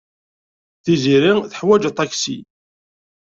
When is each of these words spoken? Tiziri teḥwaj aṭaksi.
Tiziri 0.83 1.33
teḥwaj 1.51 1.83
aṭaksi. 1.89 2.37